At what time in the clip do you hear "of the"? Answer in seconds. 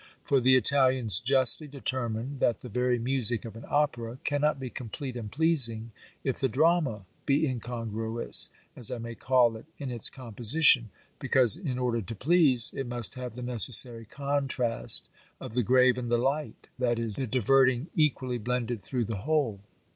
15.39-15.61